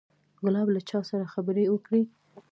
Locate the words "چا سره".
0.89-1.31